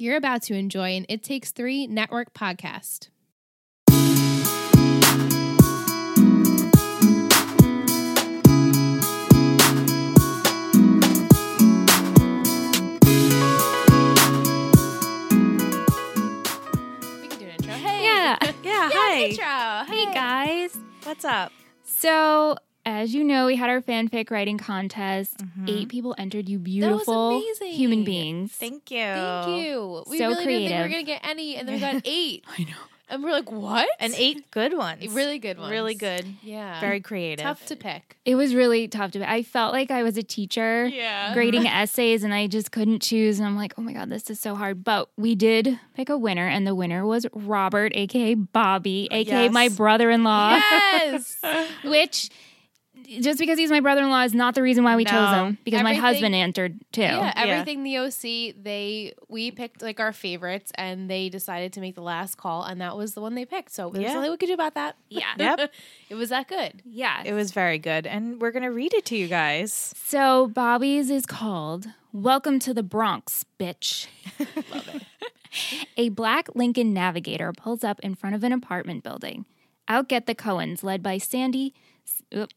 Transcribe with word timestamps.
You're 0.00 0.16
about 0.16 0.40
to 0.44 0.54
enjoy 0.54 0.96
an 0.96 1.04
It 1.10 1.22
Takes 1.22 1.50
Three 1.50 1.86
network 1.86 2.32
podcast. 2.32 3.10
We 17.20 17.28
can 17.28 17.38
do 17.38 17.44
an 17.46 17.50
intro. 17.50 17.74
Hey. 17.74 18.04
Yeah. 18.04 18.38
Yeah, 18.62 18.90
hi. 18.92 19.20
Intro. 19.24 19.94
Hey 19.94 20.04
guys. 20.14 20.76
What's 21.04 21.24
up? 21.24 21.50
So, 21.82 22.56
as 22.86 23.14
you 23.14 23.22
know, 23.24 23.46
we 23.46 23.56
had 23.56 23.68
our 23.70 23.80
fanfic 23.80 24.30
writing 24.30 24.58
contest. 24.58 25.38
Mhm. 25.38 25.68
Eight 25.68 25.88
people 25.88 26.14
entered. 26.18 26.48
You 26.48 26.58
beautiful 26.58 27.36
amazing. 27.38 27.72
human 27.72 28.04
beings. 28.04 28.52
Thank 28.52 28.90
you. 28.90 28.98
Thank 29.04 29.62
you. 29.62 30.04
We 30.08 30.18
So 30.18 30.28
really 30.28 30.44
didn't 30.46 30.68
think 30.68 30.70
we 30.76 30.82
were 30.82 30.88
going 30.88 31.04
to 31.06 31.12
get 31.12 31.20
any, 31.28 31.56
and 31.56 31.68
then 31.68 31.74
we 31.74 31.80
got 31.92 32.02
eight. 32.04 32.44
I 32.58 32.62
know. 32.64 32.70
And 33.12 33.24
we're 33.24 33.32
like, 33.32 33.50
what? 33.50 33.88
And 33.98 34.14
eight 34.16 34.52
good 34.52 34.72
ones. 34.78 35.04
Really 35.12 35.40
good 35.40 35.58
ones. 35.58 35.72
Really 35.72 35.96
good. 35.96 36.24
Yeah. 36.44 36.78
Very 36.80 37.00
creative. 37.00 37.42
tough 37.42 37.66
to 37.66 37.74
pick. 37.74 38.16
It 38.24 38.36
was 38.36 38.54
really 38.54 38.86
tough 38.86 39.10
to. 39.10 39.18
Pick. 39.18 39.28
I 39.28 39.42
felt 39.42 39.72
like 39.72 39.90
I 39.90 40.04
was 40.04 40.16
a 40.16 40.22
teacher 40.22 40.86
Yeah. 40.86 41.34
grading 41.34 41.66
essays, 41.66 42.22
and 42.22 42.32
I 42.32 42.46
just 42.46 42.70
couldn't 42.70 43.02
choose. 43.02 43.40
And 43.40 43.48
I'm 43.48 43.56
like, 43.56 43.74
oh 43.76 43.82
my 43.82 43.92
god, 43.94 44.10
this 44.10 44.30
is 44.30 44.38
so 44.38 44.54
hard. 44.54 44.84
But 44.84 45.08
we 45.16 45.34
did 45.34 45.76
pick 45.96 46.08
a 46.08 46.16
winner, 46.16 46.46
and 46.46 46.64
the 46.64 46.74
winner 46.76 47.04
was 47.04 47.26
Robert, 47.34 47.90
aka 47.96 48.34
Bobby, 48.34 49.08
aka 49.10 49.44
Yes. 49.46 49.52
my 49.52 49.68
brother-in-law. 49.70 50.54
Yes. 50.60 51.40
Which, 51.84 52.30
just 53.20 53.38
because 53.38 53.58
he's 53.58 53.70
my 53.70 53.80
brother-in-law, 53.80 54.22
is 54.22 54.34
not 54.34 54.54
the 54.54 54.62
reason 54.62 54.84
why 54.84 54.94
we 54.96 55.04
chose 55.04 55.34
him. 55.34 55.58
Because 55.64 55.82
my 55.82 55.94
husband 55.94 56.34
entered 56.34 56.78
too. 56.92 57.02
Yeah, 57.02 57.26
Yeah. 57.26 57.32
everything 57.36 57.82
the 57.82 57.98
OC, 57.98 58.52
they 58.62 59.14
we 59.28 59.50
picked 59.50 59.82
like 59.82 59.98
our 59.98 60.12
favorites, 60.12 60.70
and 60.76 61.10
they 61.10 61.28
decided 61.28 61.72
to 61.74 61.80
make 61.80 61.94
the 61.96 62.02
last 62.02 62.36
call, 62.36 62.62
and 62.64 62.80
that 62.80 62.96
was 62.96 63.14
the 63.14 63.20
one 63.20 63.34
they 63.34 63.44
picked. 63.44 63.72
So 63.72 63.90
there's 63.90 64.04
Yeah. 64.04 64.14
nothing 64.14 64.30
we 64.30 64.36
could 64.36 64.46
do 64.46 64.54
about 64.54 64.74
that. 64.74 64.96
Yeah. 65.08 65.32
Yep. 65.38 65.72
it 66.10 66.14
was 66.14 66.28
that 66.28 66.46
good. 66.48 66.82
Yeah. 66.84 67.22
It 67.24 67.32
was 67.32 67.50
very 67.52 67.78
good. 67.78 68.06
And 68.06 68.40
we're 68.40 68.52
going 68.52 68.62
to 68.62 68.70
read 68.70 68.94
it 68.94 69.04
to 69.06 69.16
you 69.16 69.26
guys. 69.26 69.92
So 69.96 70.46
Bobby's 70.48 71.10
is 71.10 71.26
called 71.26 71.86
Welcome 72.12 72.58
to 72.60 72.72
the 72.74 72.82
Bronx, 72.82 73.44
bitch. 73.58 74.06
Love 74.38 74.88
it. 74.94 75.02
A 75.96 76.08
black 76.10 76.48
Lincoln 76.54 76.92
Navigator 76.94 77.52
pulls 77.52 77.82
up 77.82 77.98
in 78.00 78.14
front 78.14 78.36
of 78.36 78.44
an 78.44 78.52
apartment 78.52 79.02
building. 79.02 79.46
Out 79.88 80.08
get 80.08 80.26
the 80.26 80.34
Cohens, 80.34 80.84
led 80.84 81.02
by 81.02 81.18
Sandy. 81.18 81.74
oop. 82.34 82.50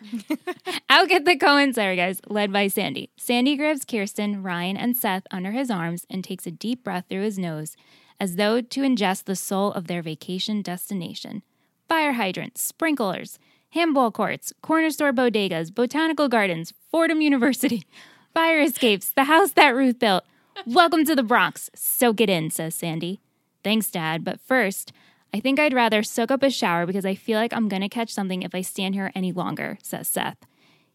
Out 0.90 1.08
get 1.08 1.24
the 1.24 1.72
sorry 1.74 1.96
guys, 1.96 2.20
led 2.28 2.52
by 2.52 2.68
Sandy. 2.68 3.10
Sandy 3.16 3.56
grabs 3.56 3.84
Kirsten, 3.84 4.42
Ryan, 4.42 4.76
and 4.76 4.96
Seth 4.96 5.26
under 5.30 5.52
his 5.52 5.70
arms 5.70 6.06
and 6.08 6.24
takes 6.24 6.46
a 6.46 6.50
deep 6.50 6.84
breath 6.84 7.04
through 7.08 7.22
his 7.22 7.38
nose, 7.38 7.76
as 8.18 8.36
though 8.36 8.60
to 8.60 8.80
ingest 8.80 9.24
the 9.24 9.36
soul 9.36 9.72
of 9.72 9.86
their 9.86 10.02
vacation 10.02 10.62
destination. 10.62 11.42
Fire 11.88 12.14
hydrants, 12.14 12.62
sprinklers, 12.62 13.38
handball 13.70 14.10
courts, 14.10 14.52
corner 14.62 14.90
store 14.90 15.12
bodegas, 15.12 15.74
botanical 15.74 16.28
gardens, 16.28 16.72
Fordham 16.90 17.20
University, 17.20 17.84
fire 18.34 18.60
escapes, 18.60 19.10
the 19.10 19.24
house 19.24 19.52
that 19.52 19.74
Ruth 19.74 19.98
built. 19.98 20.24
Welcome 20.66 21.04
to 21.04 21.14
the 21.14 21.22
Bronx. 21.22 21.70
Soak 21.74 22.20
it 22.20 22.30
in, 22.30 22.50
says 22.50 22.74
Sandy. 22.74 23.20
Thanks, 23.62 23.90
Dad, 23.90 24.24
but 24.24 24.40
first, 24.40 24.92
I 25.32 25.40
think 25.40 25.60
I'd 25.60 25.74
rather 25.74 26.02
soak 26.02 26.30
up 26.30 26.42
a 26.42 26.50
shower 26.50 26.86
because 26.86 27.06
I 27.06 27.14
feel 27.14 27.38
like 27.38 27.52
I'm 27.52 27.68
going 27.68 27.82
to 27.82 27.88
catch 27.88 28.12
something 28.12 28.42
if 28.42 28.54
I 28.54 28.62
stand 28.62 28.94
here 28.94 29.12
any 29.14 29.32
longer, 29.32 29.78
says 29.82 30.08
Seth. 30.08 30.38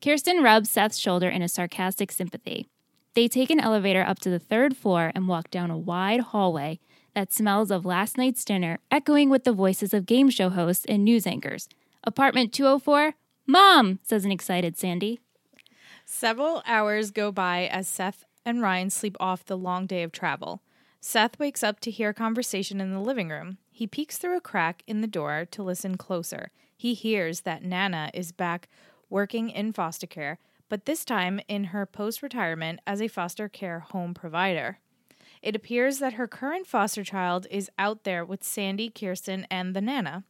Kirsten 0.01 0.43
rubs 0.43 0.69
Seth's 0.69 0.97
shoulder 0.97 1.29
in 1.29 1.41
a 1.41 1.47
sarcastic 1.47 2.11
sympathy. 2.11 2.67
They 3.13 3.29
take 3.29 3.49
an 3.49 3.61
elevator 3.61 4.03
up 4.03 4.19
to 4.19 4.29
the 4.29 4.39
third 4.39 4.75
floor 4.75 5.11
and 5.15 5.27
walk 5.27 5.49
down 5.49 5.71
a 5.71 5.77
wide 5.77 6.19
hallway 6.19 6.79
that 7.13 7.31
smells 7.31 7.71
of 7.71 7.85
last 7.85 8.17
night's 8.17 8.43
dinner, 8.43 8.79
echoing 8.91 9.29
with 9.29 9.45
the 9.45 9.53
voices 9.53 9.93
of 9.93 10.05
game 10.05 10.29
show 10.29 10.49
hosts 10.49 10.85
and 10.89 11.05
news 11.05 11.25
anchors. 11.25 11.69
Apartment 12.03 12.51
204? 12.51 13.13
Mom, 13.47 13.99
says 14.03 14.25
an 14.25 14.31
excited 14.31 14.77
Sandy. 14.77 15.21
Several 16.03 16.61
hours 16.67 17.09
go 17.11 17.31
by 17.31 17.67
as 17.67 17.87
Seth 17.87 18.25
and 18.45 18.61
Ryan 18.61 18.89
sleep 18.89 19.15
off 19.19 19.45
the 19.45 19.57
long 19.57 19.87
day 19.87 20.03
of 20.03 20.11
travel. 20.11 20.61
Seth 21.07 21.37
wakes 21.37 21.61
up 21.61 21.79
to 21.81 21.91
hear 21.91 22.09
a 22.09 22.13
conversation 22.15 22.81
in 22.81 22.91
the 22.91 22.99
living 22.99 23.29
room. 23.29 23.59
He 23.69 23.85
peeks 23.85 24.17
through 24.17 24.37
a 24.37 24.41
crack 24.41 24.81
in 24.87 25.01
the 25.01 25.07
door 25.07 25.45
to 25.51 25.61
listen 25.61 25.97
closer. 25.97 26.49
He 26.75 26.95
hears 26.95 27.41
that 27.41 27.63
Nana 27.63 28.09
is 28.11 28.31
back 28.31 28.67
working 29.07 29.51
in 29.51 29.71
foster 29.71 30.07
care, 30.07 30.39
but 30.67 30.85
this 30.85 31.05
time 31.05 31.39
in 31.47 31.65
her 31.65 31.85
post 31.85 32.23
retirement 32.23 32.79
as 32.87 33.03
a 33.03 33.07
foster 33.07 33.47
care 33.47 33.81
home 33.81 34.15
provider. 34.15 34.79
It 35.43 35.55
appears 35.55 35.99
that 35.99 36.13
her 36.13 36.27
current 36.27 36.65
foster 36.65 37.03
child 37.03 37.45
is 37.51 37.69
out 37.77 38.03
there 38.03 38.25
with 38.25 38.43
Sandy, 38.43 38.89
Kirsten, 38.89 39.45
and 39.51 39.75
the 39.75 39.81
Nana. 39.81 40.23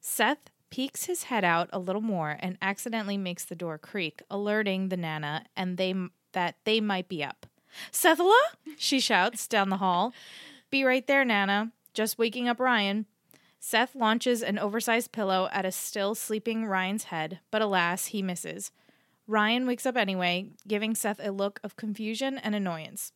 Seth 0.00 0.50
peeks 0.70 1.04
his 1.04 1.24
head 1.24 1.44
out 1.44 1.68
a 1.70 1.78
little 1.78 2.00
more 2.00 2.38
and 2.40 2.56
accidentally 2.62 3.18
makes 3.18 3.44
the 3.44 3.54
door 3.54 3.76
creak, 3.76 4.22
alerting 4.30 4.88
the 4.88 4.96
Nana 4.96 5.44
and 5.54 5.76
they 5.76 5.94
that 6.32 6.56
they 6.64 6.80
might 6.80 7.10
be 7.10 7.22
up. 7.22 7.44
Sethala? 7.92 8.38
She 8.76 9.00
shouts 9.00 9.46
down 9.46 9.68
the 9.68 9.78
hall. 9.78 10.12
Be 10.70 10.84
right 10.84 11.06
there, 11.06 11.24
Nana. 11.24 11.72
Just 11.94 12.18
waking 12.18 12.48
up 12.48 12.60
Ryan. 12.60 13.06
Seth 13.60 13.94
launches 13.94 14.42
an 14.42 14.58
oversized 14.58 15.12
pillow 15.12 15.48
at 15.52 15.64
a 15.64 15.72
still 15.72 16.14
sleeping 16.14 16.66
Ryan's 16.66 17.04
head, 17.04 17.40
but 17.50 17.62
alas, 17.62 18.06
he 18.06 18.22
misses. 18.22 18.70
Ryan 19.26 19.66
wakes 19.66 19.84
up 19.84 19.96
anyway, 19.96 20.50
giving 20.66 20.94
Seth 20.94 21.20
a 21.22 21.32
look 21.32 21.60
of 21.62 21.76
confusion 21.76 22.38
and 22.38 22.54
annoyance. 22.54 23.12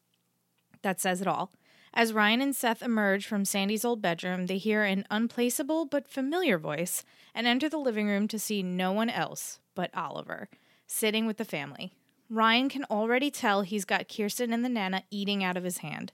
That 0.83 1.01
says 1.01 1.21
it 1.21 1.29
all. 1.29 1.53
As 1.95 2.13
Ryan 2.13 2.41
and 2.41 2.57
Seth 2.57 2.83
emerge 2.83 3.27
from 3.27 3.45
Sandy's 3.45 3.85
old 3.85 4.01
bedroom, 4.01 4.47
they 4.47 4.59
hear 4.59 4.83
an 4.83 5.07
unplaceable 5.11 5.85
but 5.85 6.09
familiar 6.09 6.59
voice 6.59 7.05
and 7.35 7.47
enter 7.47 7.69
the 7.69 7.79
living 7.79 8.09
room 8.09 8.29
to 8.29 8.39
see 8.39 8.63
no 8.63 8.93
one 8.93 9.11
else 9.11 9.61
but 9.75 9.91
Oliver, 9.95 10.49
sitting 10.87 11.27
with 11.27 11.37
the 11.37 11.45
family. 11.45 11.93
Ryan 12.33 12.71
can 12.71 12.85
already 12.85 13.31
tell 13.31 13.61
he's 13.61 13.85
got 13.85 14.09
Kirsten 14.09 14.55
and 14.55 14.65
the 14.65 14.71
Nana 14.71 15.03
eating 15.11 15.45
out 15.45 15.59
of 15.59 15.65
his 15.65 15.79
hand. 15.79 16.13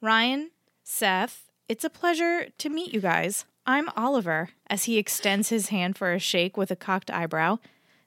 Ryan, 0.00 0.50
Seth, 0.82 1.50
it's 1.68 1.84
a 1.84 1.90
pleasure 1.90 2.46
to 2.56 2.70
meet 2.70 2.94
you 2.94 3.02
guys. 3.02 3.44
I'm 3.66 3.90
Oliver, 3.90 4.48
as 4.70 4.84
he 4.84 4.96
extends 4.96 5.50
his 5.50 5.68
hand 5.68 5.98
for 5.98 6.14
a 6.14 6.18
shake 6.18 6.56
with 6.56 6.70
a 6.70 6.76
cocked 6.76 7.10
eyebrow. 7.10 7.58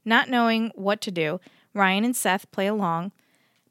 Not 0.03 0.27
knowing 0.27 0.71
what 0.73 1.01
to 1.01 1.11
do, 1.11 1.39
Ryan 1.75 2.03
and 2.03 2.15
Seth 2.15 2.49
play 2.49 2.65
along, 2.65 3.11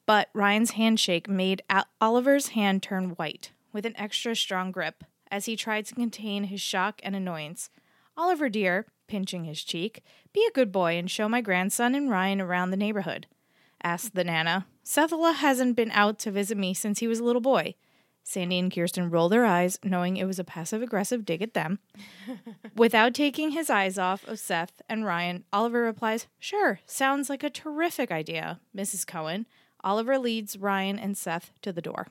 but 0.06 0.28
Ryan's 0.34 0.72
handshake 0.72 1.28
made 1.28 1.64
Oliver's 2.00 2.50
hand 2.50 2.84
turn 2.84 3.10
white 3.16 3.50
with 3.72 3.84
an 3.84 3.96
extra 3.98 4.36
strong 4.36 4.70
grip 4.70 5.02
as 5.32 5.46
he 5.46 5.56
tried 5.56 5.86
to 5.86 5.96
contain 5.96 6.44
his 6.44 6.60
shock 6.60 7.00
and 7.02 7.16
annoyance. 7.16 7.70
Oliver, 8.16 8.48
dear, 8.48 8.86
pinching 9.08 9.46
his 9.46 9.64
cheek, 9.64 10.04
be 10.32 10.46
a 10.48 10.52
good 10.52 10.70
boy 10.70 10.96
and 10.96 11.10
show 11.10 11.28
my 11.28 11.40
grandson 11.40 11.96
and 11.96 12.08
Ryan 12.08 12.40
around 12.40 12.70
the 12.70 12.76
neighborhood, 12.76 13.26
asked 13.82 14.14
the 14.14 14.24
Nana. 14.24 14.66
Sethala 14.84 15.34
hasn't 15.34 15.76
been 15.76 15.90
out 15.92 16.18
to 16.20 16.30
visit 16.30 16.58
me 16.58 16.74
since 16.74 16.98
he 16.98 17.08
was 17.08 17.20
a 17.20 17.24
little 17.24 17.40
boy. 17.40 17.74
Sandy 18.22 18.58
and 18.58 18.72
Kirsten 18.72 19.10
roll 19.10 19.28
their 19.28 19.44
eyes, 19.44 19.78
knowing 19.82 20.16
it 20.16 20.26
was 20.26 20.38
a 20.38 20.44
passive 20.44 20.82
aggressive 20.82 21.24
dig 21.24 21.42
at 21.42 21.54
them. 21.54 21.78
Without 22.76 23.14
taking 23.14 23.50
his 23.50 23.70
eyes 23.70 23.98
off 23.98 24.26
of 24.28 24.38
Seth 24.38 24.82
and 24.88 25.04
Ryan, 25.04 25.44
Oliver 25.52 25.82
replies, 25.82 26.26
Sure, 26.38 26.80
sounds 26.86 27.28
like 27.28 27.42
a 27.42 27.50
terrific 27.50 28.12
idea, 28.12 28.60
Mrs. 28.76 29.06
Cohen. 29.06 29.46
Oliver 29.82 30.18
leads 30.18 30.58
Ryan 30.58 30.98
and 30.98 31.16
Seth 31.16 31.50
to 31.62 31.72
the 31.72 31.82
door. 31.82 32.08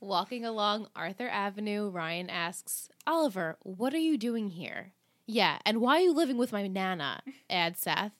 Walking 0.00 0.44
along 0.44 0.88
Arthur 0.96 1.28
Avenue, 1.28 1.90
Ryan 1.90 2.30
asks, 2.30 2.88
Oliver, 3.06 3.58
what 3.60 3.92
are 3.92 3.98
you 3.98 4.16
doing 4.16 4.48
here? 4.50 4.92
Yeah, 5.26 5.58
and 5.66 5.80
why 5.80 5.96
are 5.96 6.00
you 6.00 6.14
living 6.14 6.38
with 6.38 6.52
my 6.52 6.66
Nana? 6.66 7.22
adds 7.50 7.80
Seth. 7.80 8.12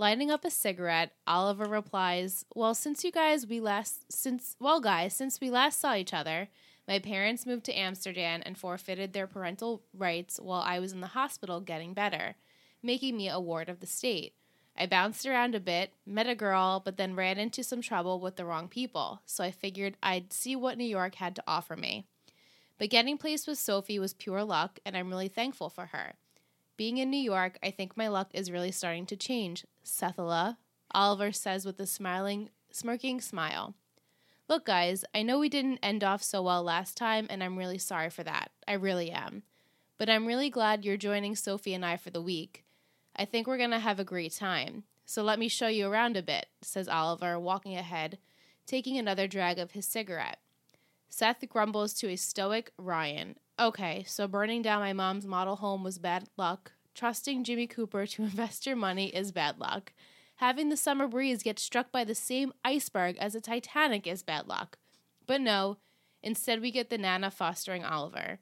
Lighting 0.00 0.30
up 0.30 0.46
a 0.46 0.50
cigarette, 0.50 1.12
Oliver 1.26 1.66
replies, 1.66 2.46
Well, 2.54 2.74
since 2.74 3.04
you 3.04 3.12
guys 3.12 3.46
we 3.46 3.60
last 3.60 4.10
since 4.10 4.56
well 4.58 4.80
guys, 4.80 5.12
since 5.12 5.42
we 5.42 5.50
last 5.50 5.78
saw 5.78 5.94
each 5.94 6.14
other, 6.14 6.48
my 6.88 6.98
parents 6.98 7.44
moved 7.44 7.66
to 7.66 7.78
Amsterdam 7.78 8.42
and 8.46 8.56
forfeited 8.56 9.12
their 9.12 9.26
parental 9.26 9.82
rights 9.92 10.40
while 10.42 10.62
I 10.62 10.78
was 10.78 10.94
in 10.94 11.02
the 11.02 11.08
hospital 11.08 11.60
getting 11.60 11.92
better, 11.92 12.36
making 12.82 13.14
me 13.14 13.28
a 13.28 13.38
ward 13.38 13.68
of 13.68 13.80
the 13.80 13.86
state. 13.86 14.32
I 14.74 14.86
bounced 14.86 15.26
around 15.26 15.54
a 15.54 15.60
bit, 15.60 15.92
met 16.06 16.26
a 16.26 16.34
girl, 16.34 16.80
but 16.82 16.96
then 16.96 17.14
ran 17.14 17.36
into 17.36 17.62
some 17.62 17.82
trouble 17.82 18.20
with 18.20 18.36
the 18.36 18.46
wrong 18.46 18.68
people, 18.68 19.20
so 19.26 19.44
I 19.44 19.50
figured 19.50 19.98
I'd 20.02 20.32
see 20.32 20.56
what 20.56 20.78
New 20.78 20.84
York 20.84 21.16
had 21.16 21.36
to 21.36 21.44
offer 21.46 21.76
me. 21.76 22.06
But 22.78 22.88
getting 22.88 23.18
placed 23.18 23.46
with 23.46 23.58
Sophie 23.58 23.98
was 23.98 24.14
pure 24.14 24.44
luck, 24.44 24.78
and 24.86 24.96
I'm 24.96 25.10
really 25.10 25.28
thankful 25.28 25.68
for 25.68 25.84
her. 25.92 26.14
Being 26.80 26.96
in 26.96 27.10
New 27.10 27.18
York, 27.20 27.58
I 27.62 27.70
think 27.70 27.94
my 27.94 28.08
luck 28.08 28.30
is 28.32 28.50
really 28.50 28.72
starting 28.72 29.04
to 29.04 29.14
change. 29.14 29.66
Sethala, 29.84 30.56
Oliver 30.92 31.30
says 31.30 31.66
with 31.66 31.78
a 31.78 31.84
smiling, 31.84 32.48
smirking 32.70 33.20
smile. 33.20 33.74
Look, 34.48 34.64
guys, 34.64 35.04
I 35.14 35.20
know 35.20 35.38
we 35.38 35.50
didn't 35.50 35.80
end 35.82 36.02
off 36.02 36.22
so 36.22 36.40
well 36.40 36.62
last 36.62 36.96
time, 36.96 37.26
and 37.28 37.44
I'm 37.44 37.58
really 37.58 37.76
sorry 37.76 38.08
for 38.08 38.22
that. 38.22 38.50
I 38.66 38.72
really 38.72 39.10
am. 39.10 39.42
But 39.98 40.08
I'm 40.08 40.24
really 40.24 40.48
glad 40.48 40.86
you're 40.86 40.96
joining 40.96 41.36
Sophie 41.36 41.74
and 41.74 41.84
I 41.84 41.98
for 41.98 42.08
the 42.08 42.22
week. 42.22 42.64
I 43.14 43.26
think 43.26 43.46
we're 43.46 43.58
going 43.58 43.72
to 43.72 43.78
have 43.78 44.00
a 44.00 44.02
great 44.02 44.32
time. 44.32 44.84
So 45.04 45.22
let 45.22 45.38
me 45.38 45.48
show 45.48 45.68
you 45.68 45.86
around 45.86 46.16
a 46.16 46.22
bit, 46.22 46.46
says 46.62 46.88
Oliver, 46.88 47.38
walking 47.38 47.76
ahead, 47.76 48.16
taking 48.64 48.96
another 48.96 49.28
drag 49.28 49.58
of 49.58 49.72
his 49.72 49.84
cigarette. 49.84 50.38
Seth 51.10 51.46
grumbles 51.46 51.92
to 51.92 52.08
a 52.08 52.16
stoic 52.16 52.70
Ryan. 52.78 53.36
Okay, 53.60 54.04
so 54.06 54.26
burning 54.26 54.62
down 54.62 54.80
my 54.80 54.94
mom's 54.94 55.26
model 55.26 55.56
home 55.56 55.84
was 55.84 55.98
bad 55.98 56.30
luck. 56.38 56.72
Trusting 56.94 57.44
Jimmy 57.44 57.66
Cooper 57.66 58.06
to 58.06 58.22
invest 58.22 58.66
your 58.66 58.74
money 58.74 59.08
is 59.08 59.32
bad 59.32 59.60
luck. 59.60 59.92
Having 60.36 60.70
the 60.70 60.78
summer 60.78 61.06
breeze 61.06 61.42
get 61.42 61.58
struck 61.58 61.92
by 61.92 62.02
the 62.02 62.14
same 62.14 62.54
iceberg 62.64 63.18
as 63.18 63.34
the 63.34 63.40
Titanic 63.42 64.06
is 64.06 64.22
bad 64.22 64.48
luck. 64.48 64.78
But 65.26 65.42
no, 65.42 65.76
instead 66.22 66.62
we 66.62 66.70
get 66.70 66.88
the 66.88 66.96
Nana 66.96 67.30
fostering 67.30 67.84
Oliver. 67.84 68.38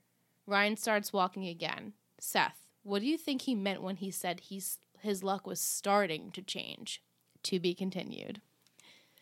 Ryan 0.47 0.77
starts 0.77 1.13
walking 1.13 1.49
again. 1.49 1.95
Seth, 2.21 2.69
what 2.85 3.01
do 3.01 3.07
you 3.07 3.19
think 3.19 3.43
he 3.43 3.57
meant 3.57 3.83
when 3.83 3.97
he 3.97 4.13
said 4.13 4.39
he's 4.39 4.79
his 5.01 5.25
luck 5.25 5.49
was 5.49 5.61
starting 5.61 6.31
to 6.31 6.43
change? 6.43 7.03
To 7.43 7.59
be 7.59 7.75
continued. 7.75 8.41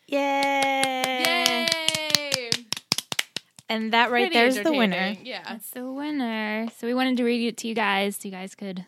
Yay! 0.07 1.23
Yay! 1.25 1.86
And 3.69 3.93
that 3.93 4.11
right 4.11 4.31
there's 4.31 4.59
the 4.59 4.71
winner. 4.71 5.15
Yeah. 5.21 5.43
That's 5.47 5.69
the 5.71 5.91
winner. 5.91 6.67
So 6.77 6.87
we 6.87 6.93
wanted 6.93 7.17
to 7.17 7.23
read 7.23 7.45
it 7.47 7.57
to 7.57 7.67
you 7.67 7.75
guys 7.75 8.15
so 8.15 8.27
you 8.27 8.31
guys 8.31 8.55
could 8.55 8.85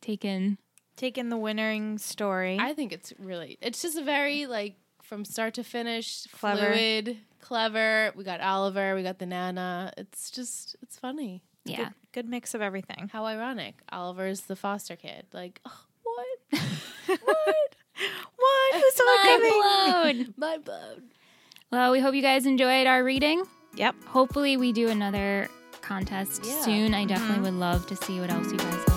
take 0.00 0.24
in. 0.24 0.58
Taking 0.96 1.28
the 1.30 1.36
winning 1.36 1.98
story. 1.98 2.58
I 2.60 2.74
think 2.74 2.92
it's 2.92 3.12
really 3.18 3.58
it's 3.60 3.82
just 3.82 3.96
a 3.96 4.04
very 4.04 4.46
like 4.46 4.76
from 5.02 5.24
start 5.24 5.54
to 5.54 5.64
finish 5.64 6.26
Clever. 6.38 6.72
fluid, 6.72 7.18
clever. 7.40 8.12
We 8.14 8.24
got 8.24 8.40
Oliver, 8.40 8.94
we 8.94 9.02
got 9.02 9.18
the 9.18 9.26
Nana. 9.26 9.92
It's 9.96 10.30
just 10.30 10.76
it's 10.82 10.98
funny. 10.98 11.42
Yeah. 11.64 11.76
Good, 11.76 11.92
good 12.12 12.28
mix 12.28 12.54
of 12.54 12.60
everything. 12.62 13.10
How 13.12 13.24
ironic. 13.24 13.80
Oliver's 13.90 14.42
the 14.42 14.56
foster 14.56 14.96
kid. 14.96 15.26
Like, 15.32 15.60
oh, 15.64 15.84
what? 16.02 16.60
what? 17.06 17.76
What? 18.36 18.74
Who's 18.74 19.00
all 19.00 19.16
Mind 19.16 19.28
coming? 19.28 19.62
blown. 19.62 20.34
Mind 20.36 20.64
blown. 20.64 21.02
Well, 21.70 21.92
we 21.92 22.00
hope 22.00 22.14
you 22.14 22.22
guys 22.22 22.46
enjoyed 22.46 22.86
our 22.86 23.02
reading. 23.02 23.44
Yep. 23.74 23.94
Hopefully, 24.06 24.56
we 24.56 24.72
do 24.72 24.88
another 24.88 25.48
contest 25.80 26.44
Yeah. 26.44 26.60
soon. 26.62 26.94
I 26.94 27.04
definitely 27.04 27.36
mm-hmm. 27.36 27.44
would 27.44 27.54
love 27.54 27.86
to 27.88 27.96
see 27.96 28.20
what 28.20 28.30
else 28.30 28.50
you 28.52 28.58
guys 28.58 28.91